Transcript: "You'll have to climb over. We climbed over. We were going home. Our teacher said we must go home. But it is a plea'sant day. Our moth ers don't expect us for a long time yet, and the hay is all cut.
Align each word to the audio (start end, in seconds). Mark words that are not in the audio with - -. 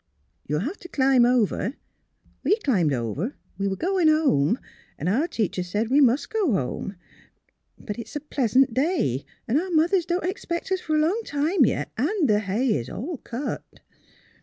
"You'll 0.47 0.61
have 0.61 0.77
to 0.79 0.87
climb 0.89 1.25
over. 1.25 1.75
We 2.43 2.55
climbed 2.55 2.91
over. 2.91 3.35
We 3.59 3.67
were 3.67 3.75
going 3.75 4.07
home. 4.07 4.57
Our 4.99 5.27
teacher 5.27 5.61
said 5.61 5.89
we 5.89 6.01
must 6.01 6.31
go 6.31 6.53
home. 6.53 6.95
But 7.77 7.99
it 7.99 8.07
is 8.07 8.15
a 8.15 8.19
plea'sant 8.19 8.73
day. 8.73 9.25
Our 9.47 9.69
moth 9.69 9.93
ers 9.93 10.07
don't 10.07 10.23
expect 10.25 10.71
us 10.71 10.81
for 10.81 10.95
a 10.95 10.99
long 11.01 11.21
time 11.23 11.67
yet, 11.67 11.91
and 11.99 12.27
the 12.27 12.39
hay 12.39 12.69
is 12.79 12.89
all 12.89 13.17
cut. 13.17 13.81